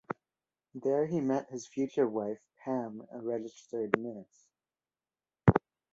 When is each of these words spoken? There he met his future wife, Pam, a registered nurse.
There 0.73 1.05
he 1.05 1.21
met 1.21 1.51
his 1.51 1.67
future 1.67 2.07
wife, 2.07 2.39
Pam, 2.65 3.03
a 3.11 3.21
registered 3.21 3.99
nurse. 3.99 4.47